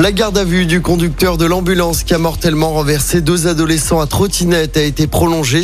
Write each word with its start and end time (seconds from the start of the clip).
La 0.00 0.12
garde 0.12 0.38
à 0.38 0.44
vue 0.44 0.64
du 0.64 0.80
conducteur 0.80 1.36
de 1.36 1.44
l'ambulance 1.44 2.04
qui 2.04 2.14
a 2.14 2.18
mortellement 2.18 2.70
renversé 2.70 3.20
deux 3.20 3.48
adolescents 3.48 4.00
à 4.00 4.06
trottinette 4.06 4.78
a 4.78 4.82
été 4.82 5.06
prolongée. 5.06 5.60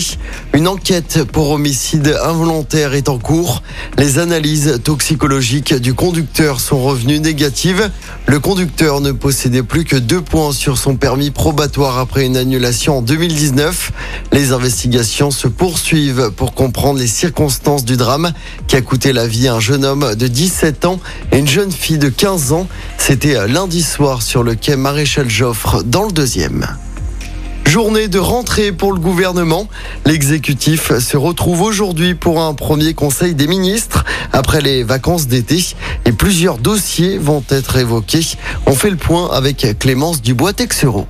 Une 0.52 0.68
enquête 0.68 1.24
pour 1.24 1.48
homicide 1.52 2.14
involontaire 2.22 2.92
est 2.92 3.08
en 3.08 3.18
cours. 3.18 3.62
Les 3.96 4.18
analyses 4.18 4.78
toxicologiques 4.84 5.72
du 5.72 5.94
conducteur 5.94 6.60
sont 6.60 6.82
revenues 6.82 7.18
négatives. 7.18 7.90
Le 8.26 8.38
conducteur 8.38 9.00
ne 9.00 9.12
possédait 9.12 9.62
plus 9.62 9.84
que 9.84 9.96
deux 9.96 10.20
points 10.20 10.52
sur 10.52 10.76
son 10.76 10.96
permis 10.96 11.30
probatoire 11.30 11.98
après 11.98 12.26
une 12.26 12.36
annulation 12.36 12.98
en 12.98 13.02
2019. 13.02 13.90
Les 14.32 14.52
investigations 14.52 15.30
se 15.30 15.48
poursuivent 15.48 16.30
pour 16.36 16.52
comprendre 16.52 16.98
les 16.98 17.06
circonstances 17.06 17.86
du 17.86 17.96
drame 17.96 18.34
qui 18.66 18.76
a 18.76 18.82
coûté 18.82 19.14
la 19.14 19.26
vie 19.26 19.48
à 19.48 19.54
un 19.54 19.60
jeune 19.60 19.86
homme 19.86 20.14
de 20.14 20.26
17 20.26 20.84
ans 20.84 21.00
et 21.32 21.38
une 21.38 21.48
jeune 21.48 21.72
fille 21.72 21.96
de 21.96 22.10
15 22.10 22.52
ans. 22.52 22.68
C'était 22.98 23.46
lundi 23.46 23.82
soir 23.82 24.22
sur 24.22 24.42
le 24.42 24.54
quai 24.54 24.76
Maréchal 24.76 25.28
Joffre 25.28 25.82
dans 25.84 26.04
le 26.04 26.12
deuxième. 26.12 26.66
Journée 27.66 28.08
de 28.08 28.18
rentrée 28.18 28.72
pour 28.72 28.92
le 28.92 28.98
gouvernement. 29.00 29.68
L'exécutif 30.04 30.96
se 30.98 31.16
retrouve 31.16 31.62
aujourd'hui 31.62 32.14
pour 32.14 32.40
un 32.40 32.54
premier 32.54 32.94
conseil 32.94 33.34
des 33.34 33.46
ministres 33.46 34.04
après 34.32 34.60
les 34.60 34.82
vacances 34.82 35.26
d'été 35.26 35.64
et 36.04 36.12
plusieurs 36.12 36.58
dossiers 36.58 37.18
vont 37.18 37.44
être 37.50 37.76
évoqués. 37.76 38.26
On 38.66 38.74
fait 38.74 38.90
le 38.90 38.96
point 38.96 39.30
avec 39.30 39.78
Clémence 39.78 40.22
Dubois-Texereau. 40.22 41.06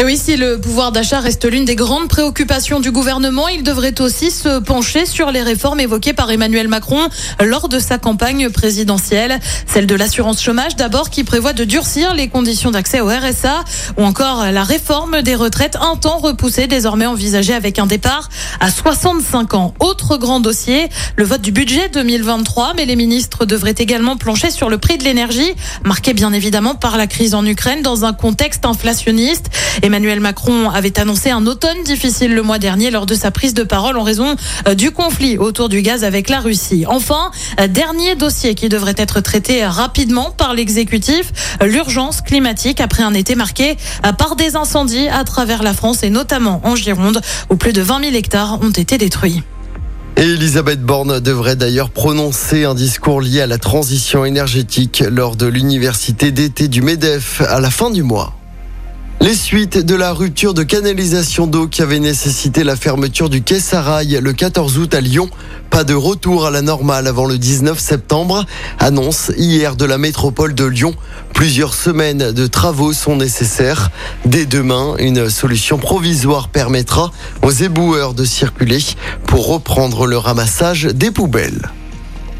Et 0.00 0.04
oui, 0.04 0.16
si 0.16 0.36
le 0.36 0.60
pouvoir 0.60 0.92
d'achat 0.92 1.18
reste 1.18 1.44
l'une 1.44 1.64
des 1.64 1.74
grandes 1.74 2.06
préoccupations 2.06 2.78
du 2.78 2.92
gouvernement, 2.92 3.48
il 3.48 3.64
devrait 3.64 4.00
aussi 4.00 4.30
se 4.30 4.60
pencher 4.60 5.06
sur 5.06 5.32
les 5.32 5.42
réformes 5.42 5.80
évoquées 5.80 6.12
par 6.12 6.30
Emmanuel 6.30 6.68
Macron 6.68 7.08
lors 7.44 7.68
de 7.68 7.80
sa 7.80 7.98
campagne 7.98 8.48
présidentielle. 8.48 9.40
Celle 9.66 9.88
de 9.88 9.96
l'assurance 9.96 10.40
chômage 10.40 10.76
d'abord 10.76 11.10
qui 11.10 11.24
prévoit 11.24 11.52
de 11.52 11.64
durcir 11.64 12.14
les 12.14 12.28
conditions 12.28 12.70
d'accès 12.70 13.00
au 13.00 13.08
RSA 13.08 13.64
ou 13.96 14.04
encore 14.04 14.52
la 14.52 14.62
réforme 14.62 15.22
des 15.22 15.34
retraites 15.34 15.76
un 15.80 15.96
temps 15.96 16.18
repoussée 16.18 16.68
désormais 16.68 17.06
envisagée 17.06 17.54
avec 17.54 17.80
un 17.80 17.86
départ 17.86 18.28
à 18.60 18.70
65 18.70 19.54
ans. 19.54 19.74
Autre 19.80 20.16
grand 20.16 20.38
dossier, 20.38 20.90
le 21.16 21.24
vote 21.24 21.42
du 21.42 21.50
budget 21.50 21.88
2023, 21.88 22.74
mais 22.76 22.84
les 22.84 22.94
ministres 22.94 23.46
devraient 23.46 23.74
également 23.76 24.16
plancher 24.16 24.52
sur 24.52 24.70
le 24.70 24.78
prix 24.78 24.96
de 24.96 25.02
l'énergie, 25.02 25.54
marqué 25.84 26.14
bien 26.14 26.32
évidemment 26.32 26.76
par 26.76 26.96
la 26.98 27.08
crise 27.08 27.34
en 27.34 27.44
Ukraine 27.44 27.82
dans 27.82 28.04
un 28.04 28.12
contexte 28.12 28.64
inflationniste. 28.64 29.50
Emmanuel 29.82 30.20
Macron 30.20 30.70
avait 30.70 30.98
annoncé 30.98 31.30
un 31.30 31.46
automne 31.46 31.82
difficile 31.84 32.34
le 32.34 32.42
mois 32.42 32.58
dernier 32.58 32.90
lors 32.90 33.06
de 33.06 33.14
sa 33.14 33.30
prise 33.30 33.54
de 33.54 33.62
parole 33.62 33.96
en 33.96 34.02
raison 34.02 34.34
euh, 34.66 34.74
du 34.74 34.90
conflit 34.90 35.38
autour 35.38 35.68
du 35.68 35.82
gaz 35.82 36.04
avec 36.04 36.28
la 36.28 36.40
Russie. 36.40 36.84
Enfin, 36.86 37.30
euh, 37.60 37.68
dernier 37.68 38.16
dossier 38.16 38.54
qui 38.54 38.68
devrait 38.68 38.94
être 38.96 39.20
traité 39.20 39.64
rapidement 39.64 40.30
par 40.30 40.54
l'exécutif, 40.54 41.32
l'urgence 41.64 42.20
climatique 42.20 42.80
après 42.80 43.02
un 43.02 43.14
été 43.14 43.34
marqué 43.34 43.76
euh, 44.04 44.12
par 44.12 44.36
des 44.36 44.56
incendies 44.56 45.08
à 45.08 45.24
travers 45.24 45.62
la 45.62 45.72
France 45.72 46.02
et 46.02 46.10
notamment 46.10 46.60
en 46.64 46.74
Gironde 46.74 47.20
où 47.50 47.56
plus 47.56 47.72
de 47.72 47.82
20 47.82 48.04
000 48.04 48.14
hectares 48.16 48.58
ont 48.62 48.70
été 48.70 48.98
détruits. 48.98 49.42
Et 50.16 50.22
Elisabeth 50.22 50.82
Borne 50.82 51.20
devrait 51.20 51.54
d'ailleurs 51.54 51.90
prononcer 51.90 52.64
un 52.64 52.74
discours 52.74 53.20
lié 53.20 53.42
à 53.42 53.46
la 53.46 53.58
transition 53.58 54.24
énergétique 54.24 55.04
lors 55.08 55.36
de 55.36 55.46
l'université 55.46 56.32
d'été 56.32 56.66
du 56.66 56.82
MEDEF 56.82 57.40
à 57.42 57.60
la 57.60 57.70
fin 57.70 57.90
du 57.90 58.02
mois. 58.02 58.37
Les 59.20 59.34
suites 59.34 59.78
de 59.78 59.96
la 59.96 60.12
rupture 60.12 60.54
de 60.54 60.62
canalisation 60.62 61.48
d'eau 61.48 61.66
qui 61.66 61.82
avait 61.82 61.98
nécessité 61.98 62.62
la 62.62 62.76
fermeture 62.76 63.28
du 63.28 63.42
quai 63.42 63.58
Sarail 63.58 64.20
le 64.22 64.32
14 64.32 64.78
août 64.78 64.94
à 64.94 65.00
Lyon. 65.00 65.28
Pas 65.70 65.82
de 65.82 65.92
retour 65.92 66.46
à 66.46 66.50
la 66.50 66.62
normale 66.62 67.08
avant 67.08 67.26
le 67.26 67.36
19 67.36 67.78
septembre. 67.78 68.46
Annonce 68.78 69.32
hier 69.36 69.74
de 69.74 69.84
la 69.84 69.98
métropole 69.98 70.54
de 70.54 70.64
Lyon. 70.64 70.94
Plusieurs 71.34 71.74
semaines 71.74 72.30
de 72.30 72.46
travaux 72.46 72.92
sont 72.92 73.16
nécessaires. 73.16 73.90
Dès 74.24 74.46
demain, 74.46 74.94
une 74.98 75.28
solution 75.28 75.78
provisoire 75.78 76.48
permettra 76.48 77.10
aux 77.42 77.50
éboueurs 77.50 78.14
de 78.14 78.24
circuler 78.24 78.78
pour 79.26 79.48
reprendre 79.48 80.06
le 80.06 80.16
ramassage 80.16 80.84
des 80.84 81.10
poubelles. 81.10 81.68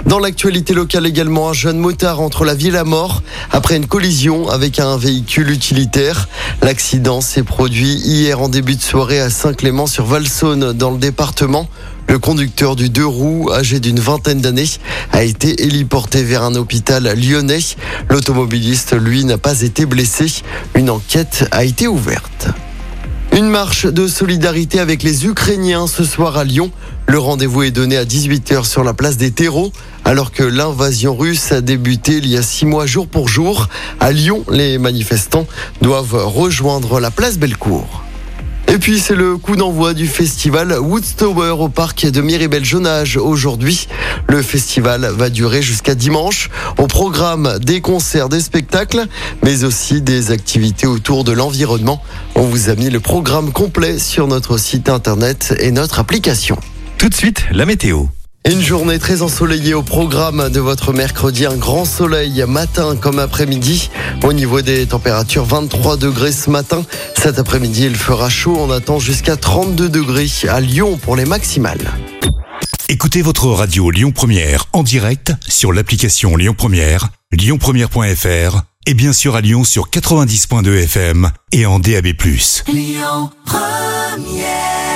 Dans 0.09 0.19
l'actualité 0.19 0.73
locale 0.73 1.07
également, 1.07 1.51
un 1.51 1.53
jeune 1.53 1.77
motard 1.77 2.23
entre 2.23 2.47
la 2.47 2.55
ville 2.55 2.77
à 2.77 2.85
mort 2.85 3.23
après 3.51 3.77
une 3.77 3.85
collision 3.85 4.49
avec 4.49 4.79
un 4.79 4.97
véhicule 4.97 5.51
utilitaire. 5.51 6.31
L'accident 6.63 7.21
s'est 7.21 7.43
produit 7.43 7.93
hier 7.93 8.41
en 8.41 8.49
début 8.49 8.77
de 8.77 8.81
soirée 8.81 9.21
à 9.21 9.29
Saint-Clément 9.29 9.87
sur 9.87 10.07
Valsaune 10.07 10.73
dans 10.73 10.93
le 10.93 10.97
département. 10.97 11.69
Le 12.09 12.19
conducteur 12.19 12.75
du 12.75 12.89
deux 12.89 13.05
roues, 13.05 13.53
âgé 13.53 13.81
d'une 13.81 14.01
vingtaine 14.01 14.41
d'années, 14.41 14.71
a 15.13 15.25
été 15.25 15.63
héliporté 15.63 16.23
vers 16.23 16.43
un 16.43 16.55
hôpital 16.55 17.05
lyonnais. 17.15 17.61
L'automobiliste, 18.09 18.99
lui, 18.99 19.27
n'a 19.27 19.37
pas 19.37 19.61
été 19.61 19.85
blessé. 19.85 20.25
Une 20.75 20.89
enquête 20.89 21.47
a 21.51 21.65
été 21.65 21.87
ouverte. 21.87 22.49
Une 23.37 23.51
marche 23.51 23.85
de 23.85 24.09
solidarité 24.09 24.81
avec 24.81 25.03
les 25.03 25.27
Ukrainiens 25.27 25.87
ce 25.87 26.03
soir 26.03 26.39
à 26.39 26.45
Lyon. 26.45 26.73
Le 27.07 27.19
rendez-vous 27.19 27.63
est 27.63 27.71
donné 27.71 27.97
à 27.97 28.05
18h 28.05 28.65
sur 28.65 28.83
la 28.85 28.95
place 28.95 29.17
des 29.17 29.31
terreaux, 29.31 29.73
alors 30.09 30.33
que 30.33 30.43
l'invasion 30.43 31.15
russe 31.15 31.53
a 31.53 31.61
débuté 31.61 32.17
il 32.17 32.27
y 32.27 32.39
a 32.39 32.43
six 32.43 32.65
mois 32.65 32.87
jour 32.87 33.07
pour 33.07 33.29
jour. 33.29 33.69
À 34.01 34.11
Lyon, 34.11 34.43
les 34.51 34.79
manifestants 34.79 35.47
doivent 35.83 36.25
rejoindre 36.25 36.99
la 36.99 37.11
place 37.11 37.37
Bellecour. 37.37 38.05
Et 38.69 38.79
puis 38.79 39.01
c'est 39.01 39.15
le 39.15 39.37
coup 39.37 39.55
d'envoi 39.55 39.93
du 39.93 40.07
festival 40.07 40.79
Woodstower 40.79 41.51
au 41.59 41.69
parc 41.69 42.07
de 42.07 42.23
Miribel-Jonage 42.23 43.19
aujourd'hui. 43.19 43.87
Le 44.29 44.41
festival 44.41 45.11
va 45.15 45.29
durer 45.29 45.61
jusqu'à 45.61 45.95
dimanche. 45.95 46.49
Au 46.79 46.87
programme 46.87 47.59
des 47.59 47.83
concerts, 47.83 48.31
des 48.31 48.41
spectacles, 48.41 49.05
mais 49.43 49.65
aussi 49.65 50.01
des 50.01 50.31
activités 50.31 50.87
autour 50.87 51.23
de 51.23 51.33
l'environnement. 51.33 52.03
On 52.35 52.45
vous 52.45 52.71
a 52.71 52.77
mis 52.77 52.89
le 52.89 53.01
programme 53.01 53.53
complet 53.53 53.99
sur 53.99 54.27
notre 54.27 54.57
site 54.57 54.89
internet 54.89 55.55
et 55.61 55.71
notre 55.71 55.99
application. 55.99 56.57
Tout 56.97 57.11
de 57.11 57.15
suite, 57.15 57.45
la 57.53 57.67
météo. 57.67 58.07
Une 58.51 58.63
journée 58.63 58.99
très 58.99 59.21
ensoleillée 59.21 59.75
au 59.75 59.83
programme 59.83 60.49
de 60.49 60.59
votre 60.59 60.95
mercredi. 60.95 61.45
Un 61.45 61.59
grand 61.59 61.85
soleil 61.85 62.43
matin 62.49 62.97
comme 62.97 63.19
après-midi. 63.19 63.91
Au 64.23 64.33
niveau 64.33 64.63
des 64.63 64.87
températures, 64.87 65.45
23 65.45 65.99
degrés 65.99 66.33
ce 66.33 66.49
matin. 66.49 66.83
Cet 67.15 67.39
après-midi, 67.39 67.85
il 67.85 67.95
fera 67.95 68.31
chaud. 68.31 68.57
On 68.59 68.71
attend 68.71 69.01
jusqu'à 69.01 69.37
32 69.37 69.91
degrés 69.91 70.31
à 70.49 70.61
Lyon 70.63 70.97
pour 70.97 71.15
les 71.15 71.27
maximales. 71.27 71.93
Écoutez 72.89 73.21
votre 73.21 73.49
radio 73.49 73.91
Lyon 73.91 74.13
Première 74.13 74.65
en 74.73 74.83
direct 74.83 75.35
sur 75.47 75.75
l'application 75.75 76.35
Lyon 76.35 76.55
Première, 76.57 77.11
lyonpremière.fr 77.33 78.63
et 78.87 78.95
bien 78.95 79.13
sûr 79.13 79.37
à 79.37 79.43
Lyon 79.43 79.63
sur 79.63 79.91
90.2 79.91 80.85
FM 80.85 81.31
et 81.53 81.67
en 81.67 81.79
DAB+. 81.79 82.07
Lyon 82.67 83.31
Première 83.45 84.88